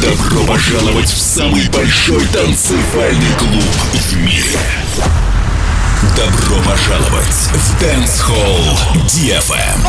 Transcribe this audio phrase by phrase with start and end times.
[0.00, 4.60] Добро пожаловать в самый большой танцевальный клуб в мире.
[6.16, 9.84] Добро пожаловать в Dance Hall DFM.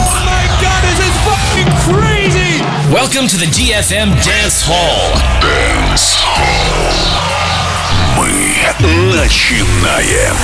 [2.91, 5.13] Welcome to the DFM Dance Hall.
[5.41, 7.19] Dance Hall.
[8.17, 8.63] Мы
[9.15, 10.35] начинаем.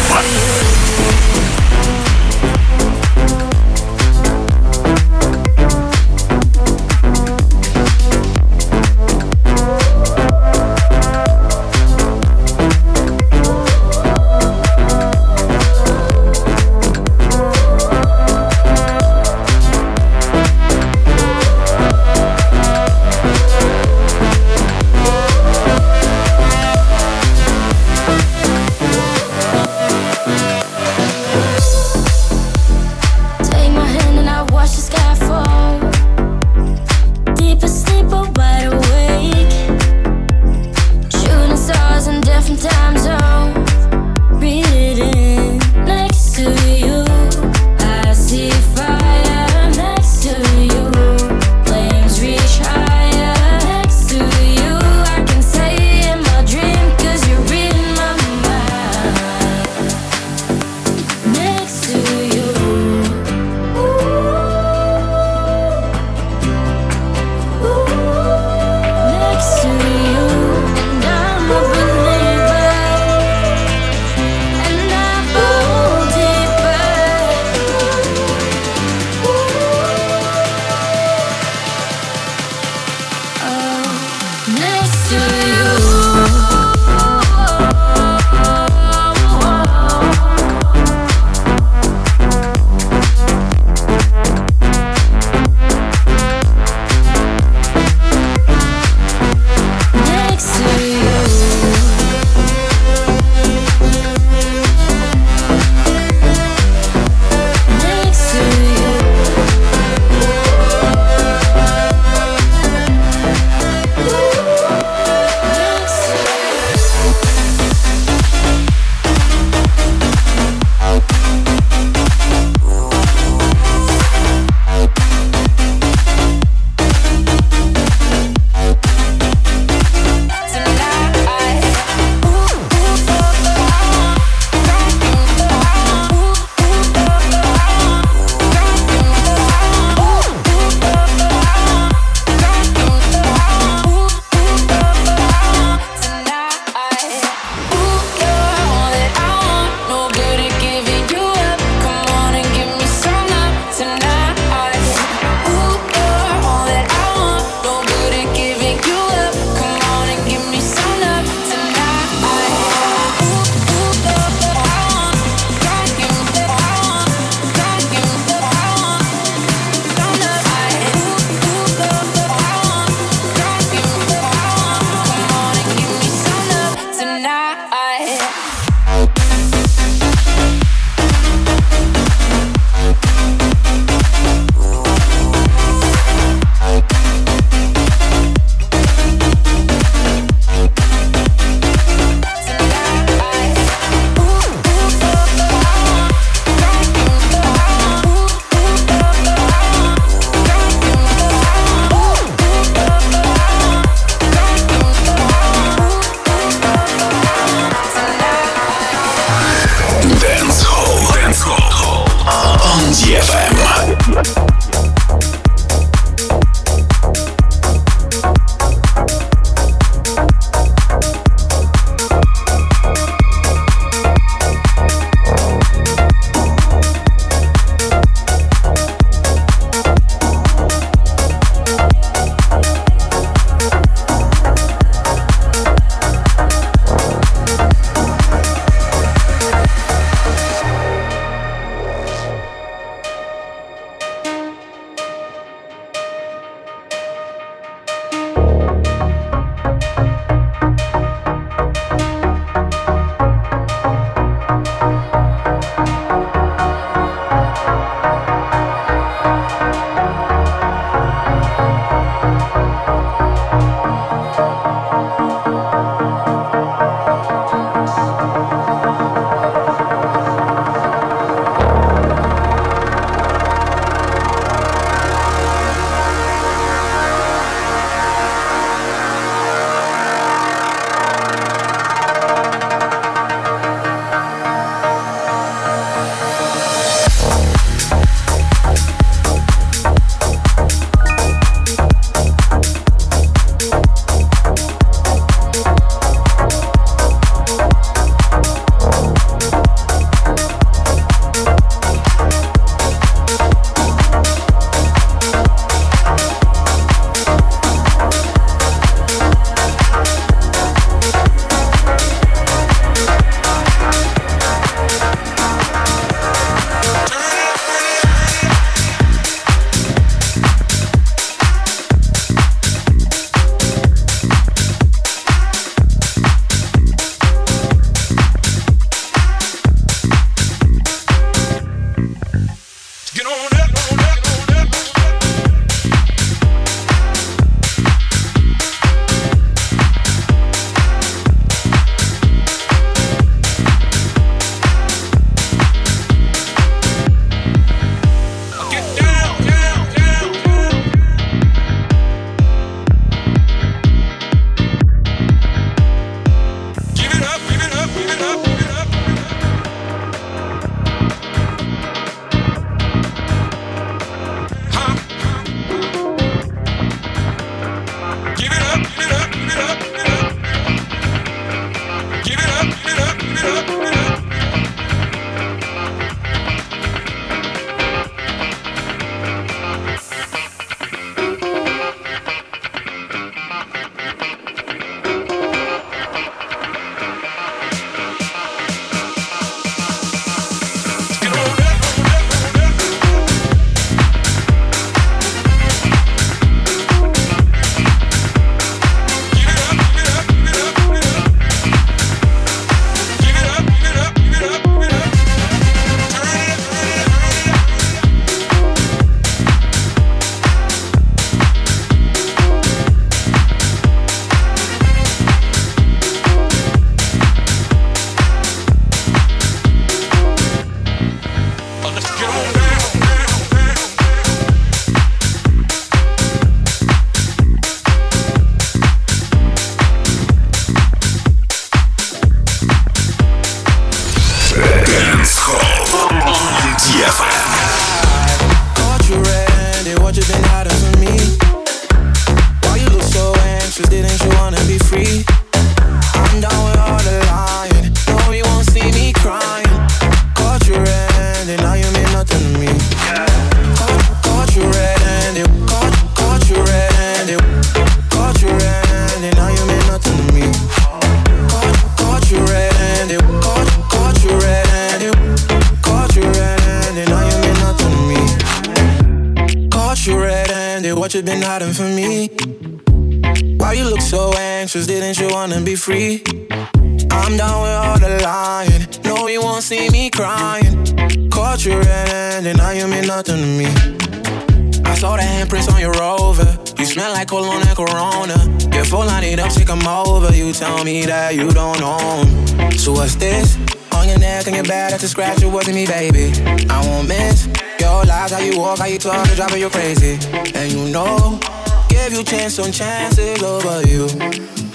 [503.16, 504.06] Chances over you.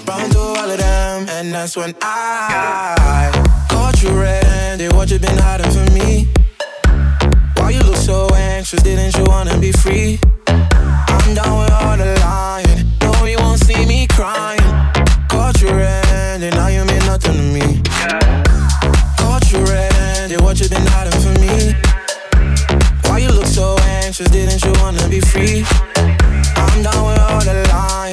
[0.07, 3.31] Run through all of them, and that's when I
[3.69, 4.93] caught you red-handed.
[4.93, 6.27] What you been hiding from me?
[7.57, 8.81] Why you look so anxious?
[8.81, 10.19] Didn't you wanna be free?
[10.47, 12.85] I'm down with all the lying.
[13.01, 14.59] No, you won't see me crying.
[15.29, 17.81] Caught you red-handed, now you mean nothing to me.
[19.17, 20.41] Caught you red-handed.
[20.41, 21.75] What you been hiding from me?
[23.05, 24.29] Why you look so anxious?
[24.29, 25.63] Didn't you wanna be free?
[26.55, 28.10] I'm down with all the lying.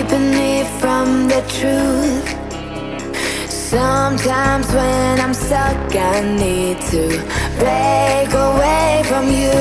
[0.00, 2.24] keeping me from the truth.
[3.50, 7.04] Sometimes when I'm stuck, I need to
[7.60, 9.60] break away from you.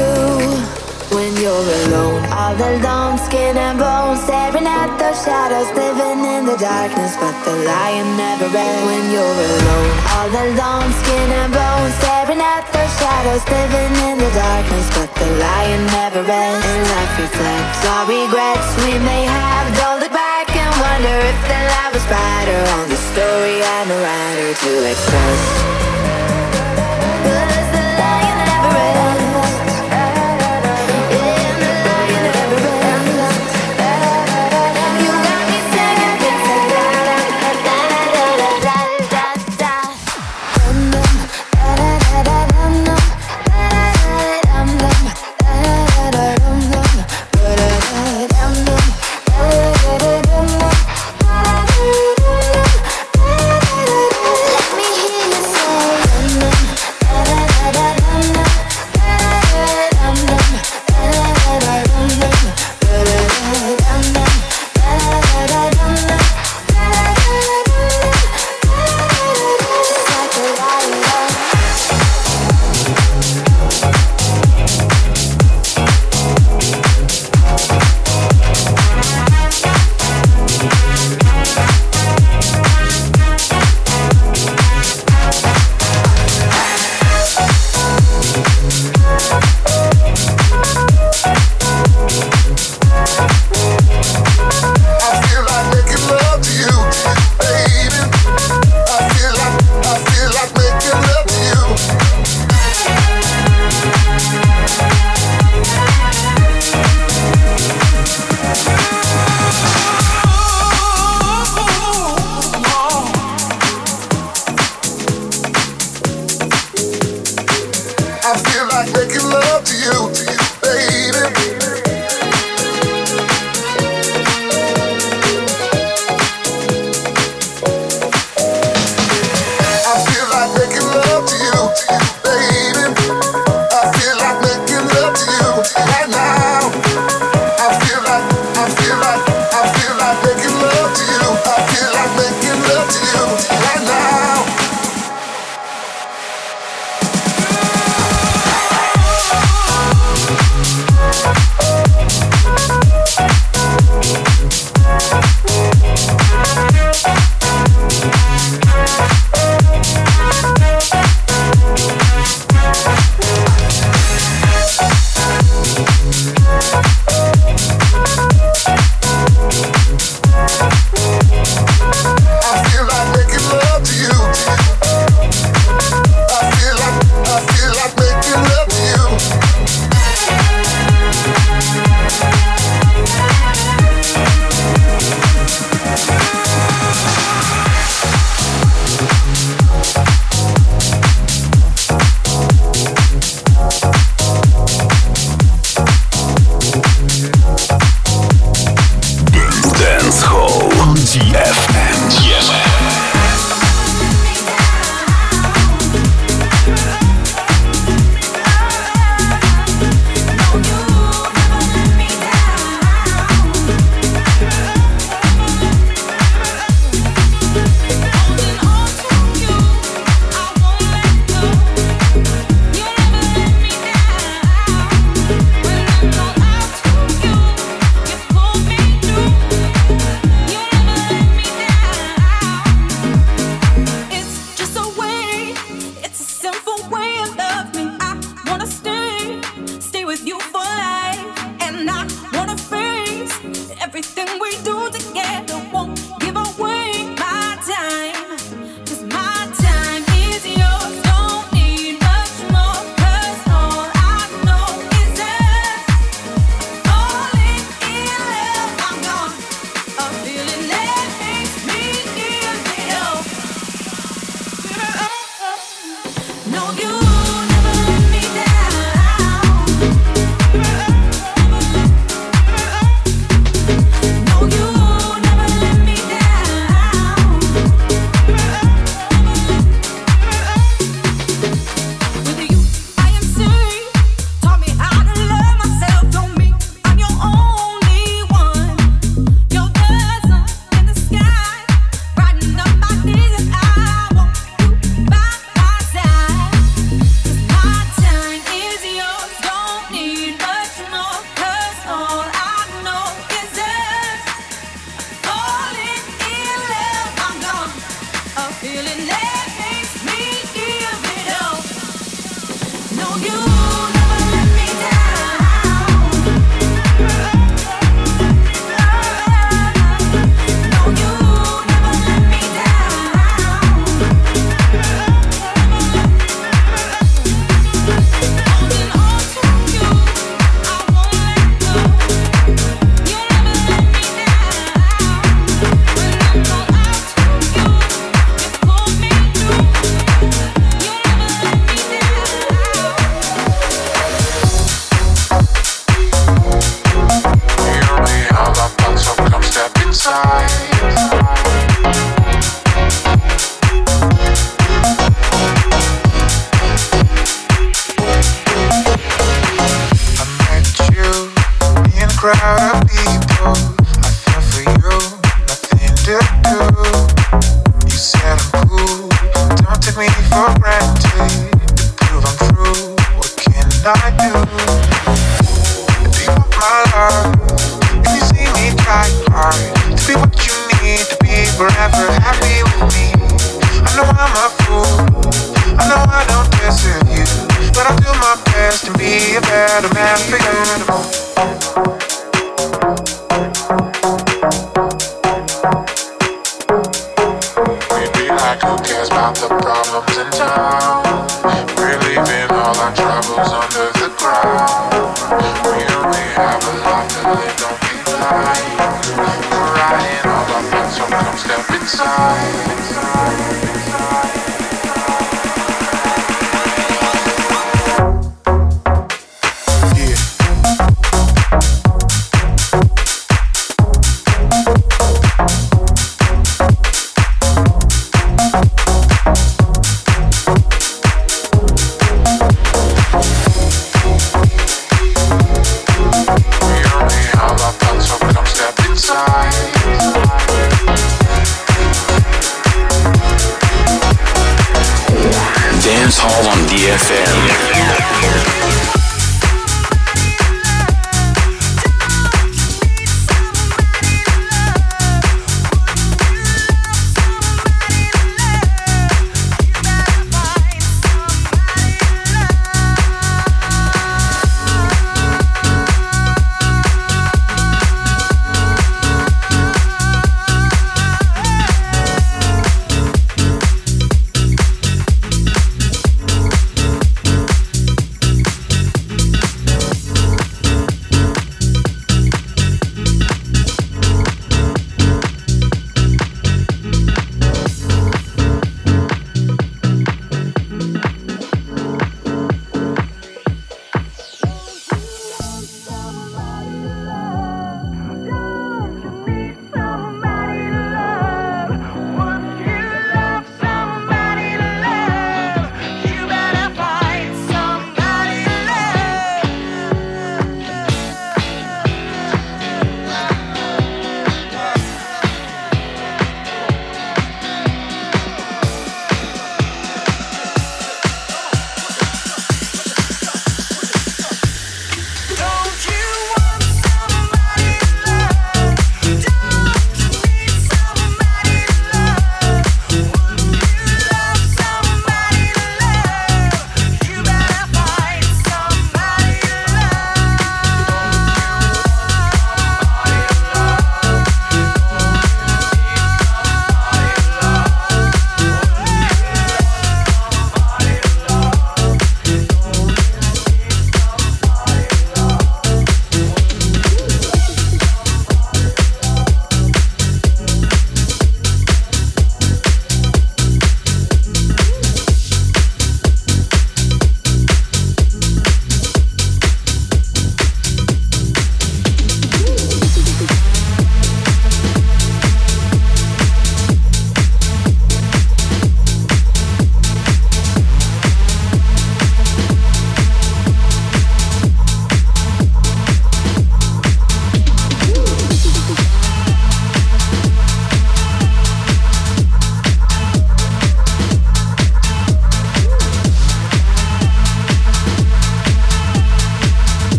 [1.11, 6.55] When you're alone, all alone, skin and bone, staring at the shadows, living in the
[6.55, 8.85] darkness, but the lion never ends.
[8.87, 14.31] When you're alone, all alone, skin and bone, staring at the shadows, living in the
[14.31, 16.63] darkness, but the lion never ends.
[16.63, 19.65] And life reflects our regrets we may have.
[19.81, 19.98] Don't
[21.01, 25.88] wonder if the love is better on the story and the writer to express.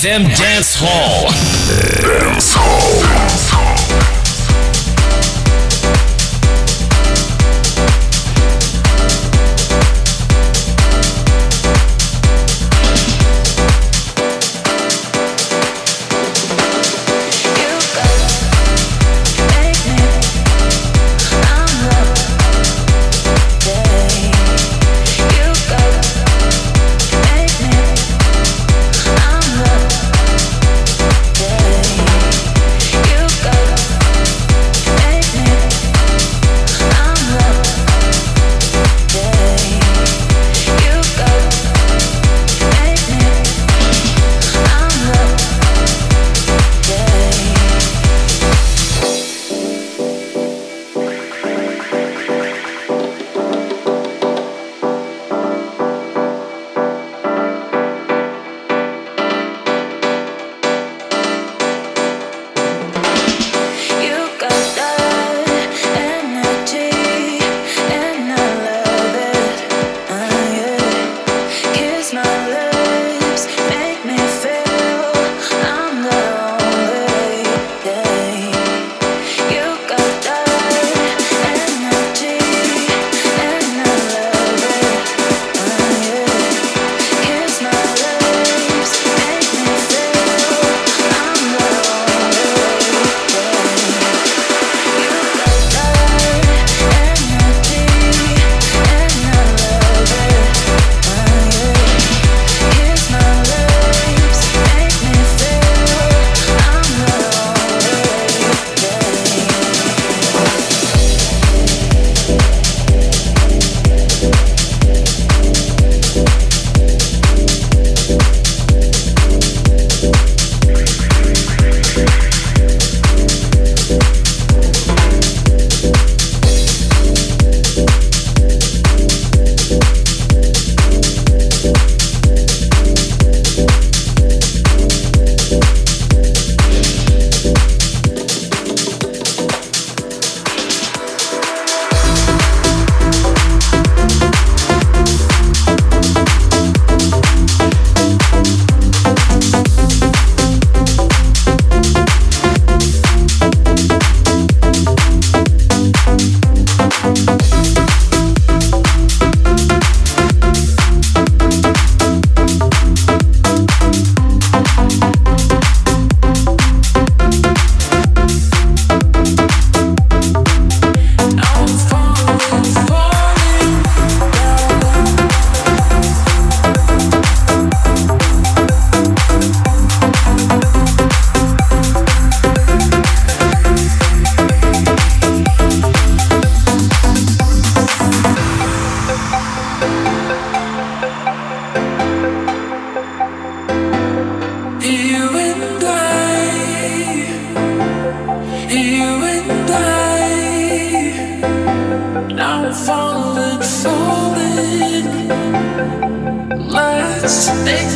[0.00, 1.28] FM Dance Hall.
[2.00, 2.79] Dance Hall.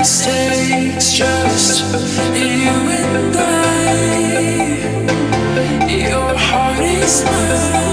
[0.05, 0.11] Now
[7.79, 7.84] I'm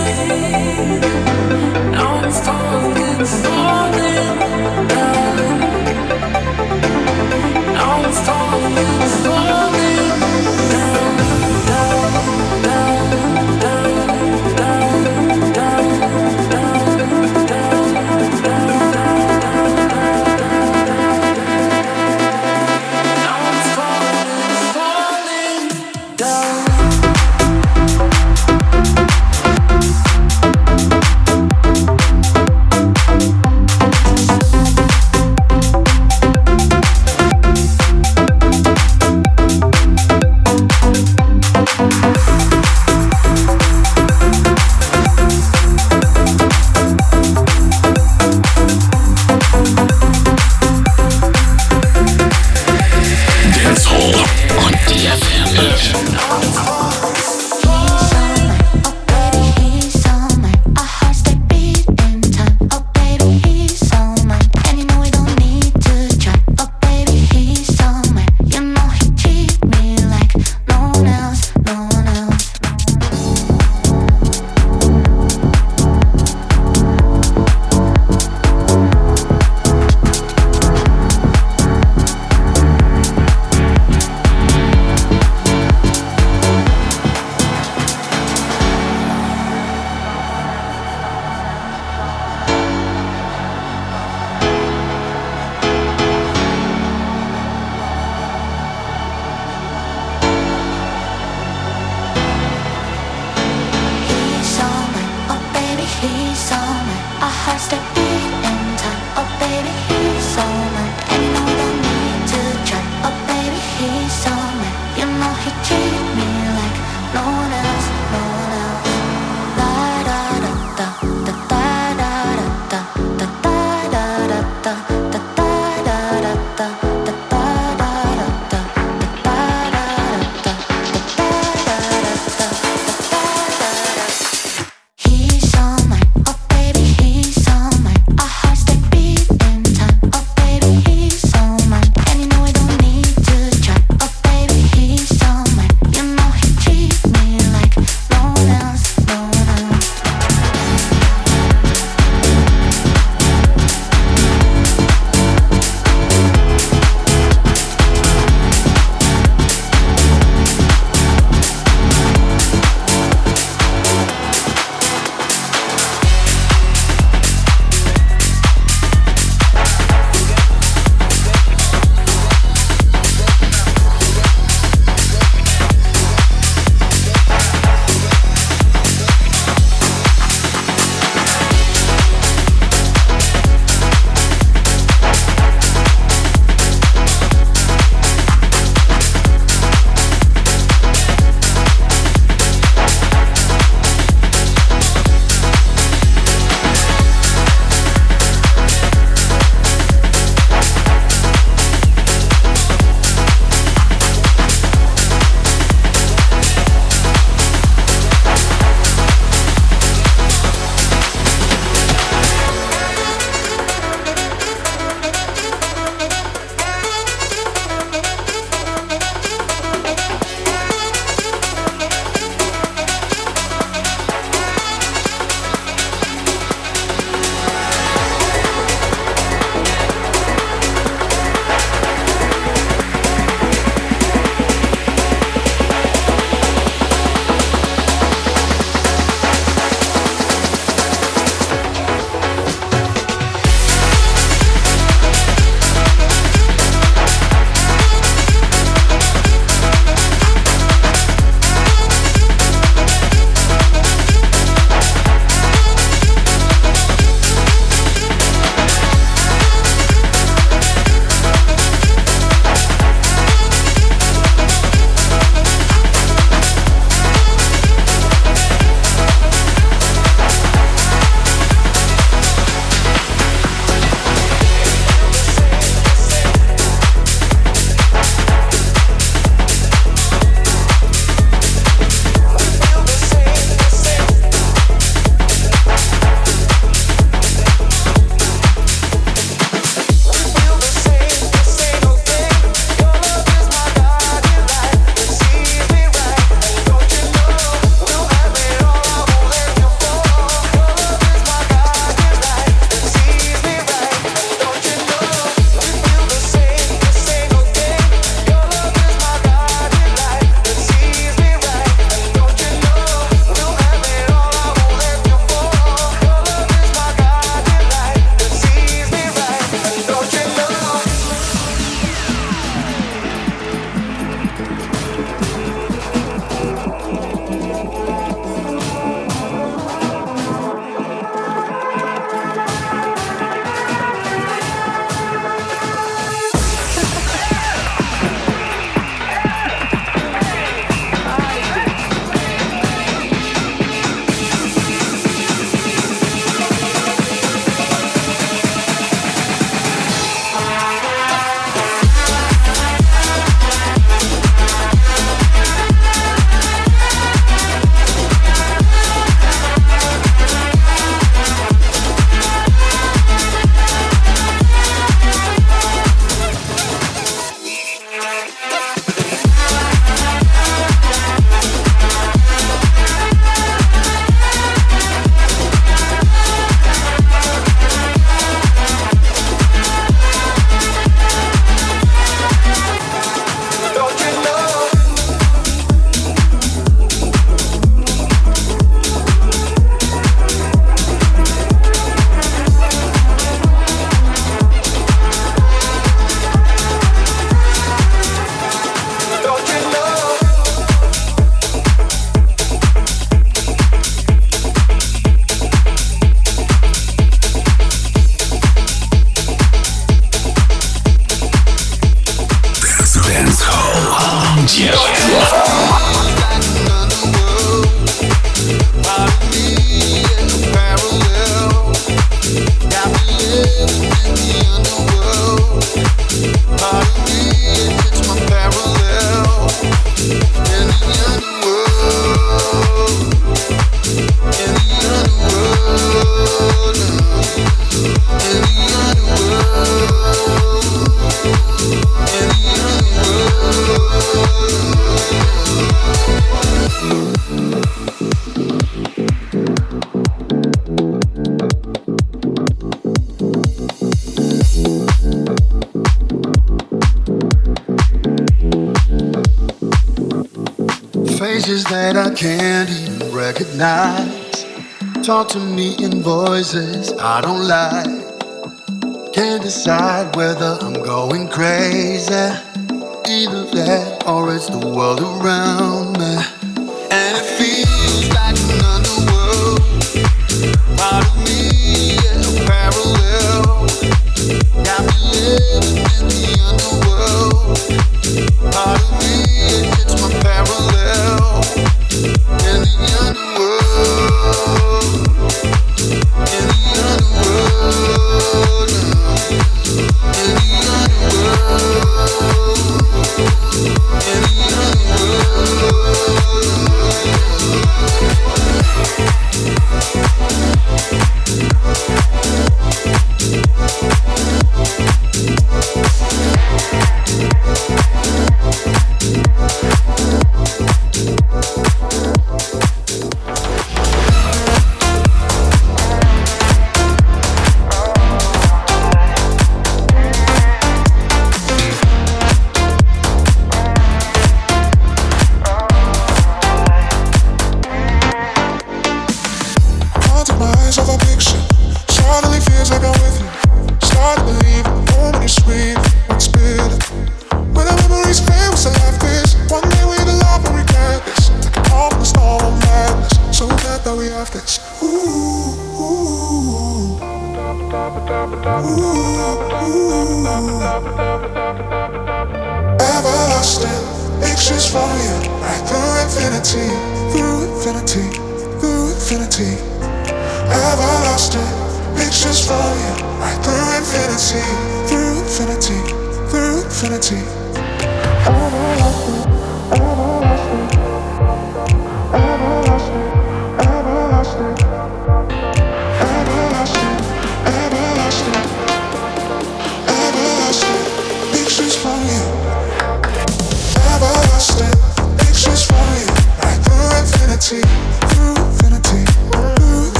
[465.04, 469.14] talk to me in voices I don't like.
[469.14, 472.14] Can't decide whether I'm going crazy.
[472.14, 476.41] Either that or it's the world around me.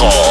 [0.00, 0.27] Hall.